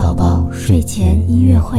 [0.00, 1.78] 宝宝睡前音乐会。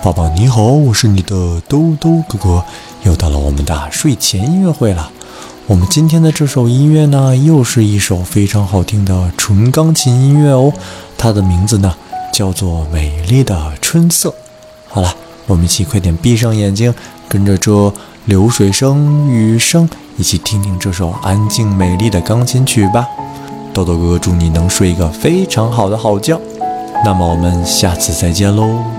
[0.00, 2.64] 宝宝你好，我是你的兜兜哥哥，
[3.02, 5.10] 又到了我们的睡前音乐会了。
[5.66, 10.72] 我们今天的这首音乐呢，又是一首非常好听的纯钢琴音乐哦。
[11.18, 11.92] 它的名字呢，
[12.32, 14.30] 叫做《美丽的春色》。
[14.86, 15.12] 好了，
[15.46, 16.94] 我们一起快点闭上眼睛，
[17.28, 17.92] 跟着这
[18.26, 23.06] 流水声、雨声，一起听听这首安静美丽的钢琴曲吧。
[23.74, 26.40] 豆豆哥哥祝你能睡一个非常好的好觉。
[27.04, 28.97] 那么我们下次再见喽。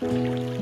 [0.00, 0.57] Música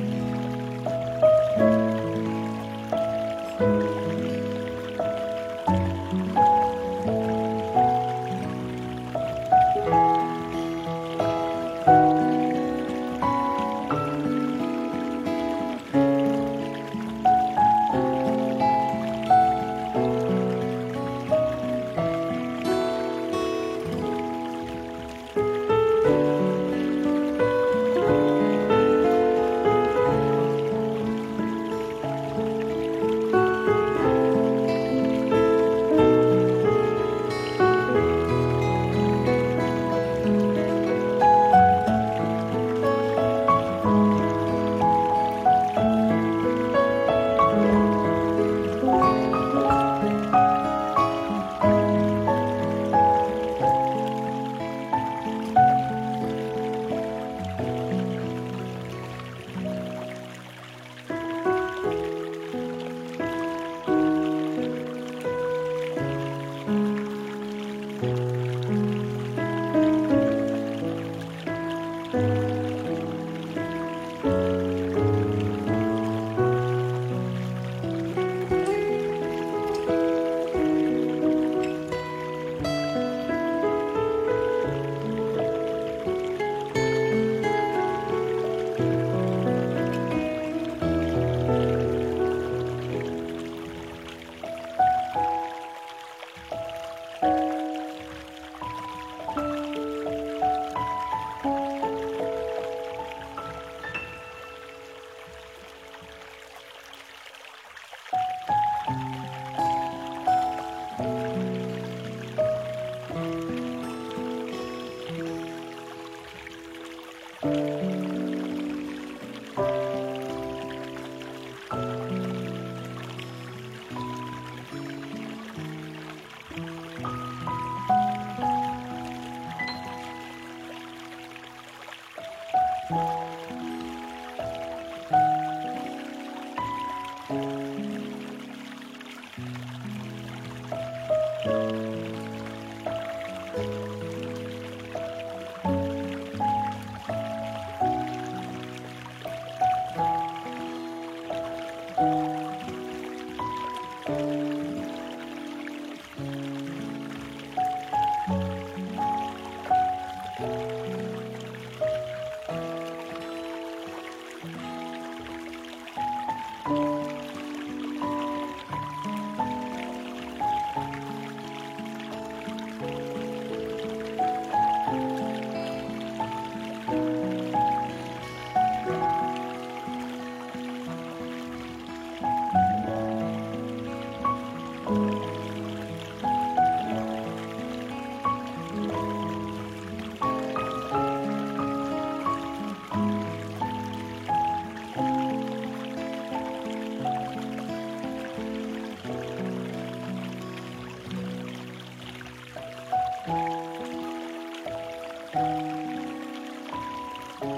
[207.40, 207.50] Thank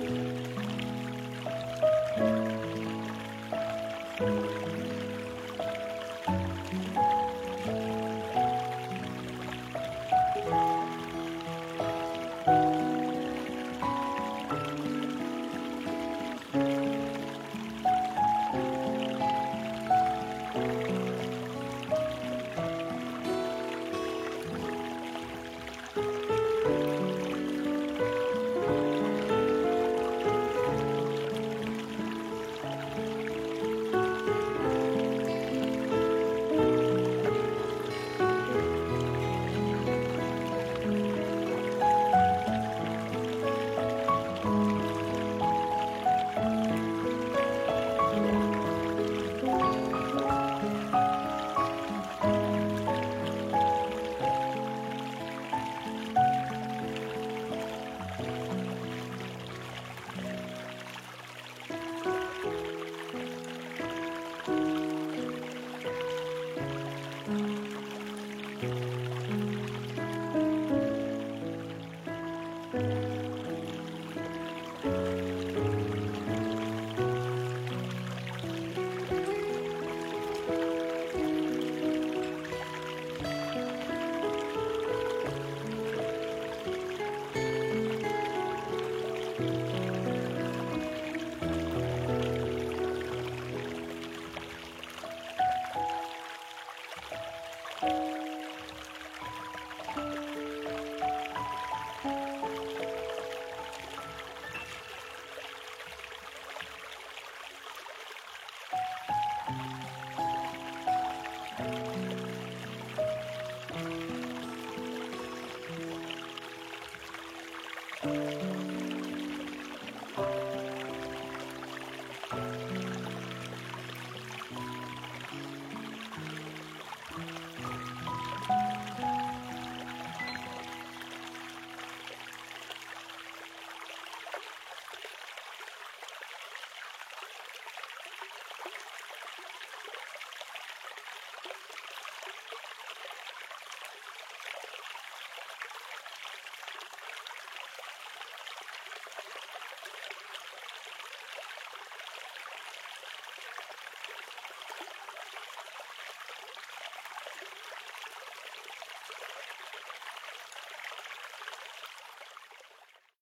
[0.00, 0.25] you.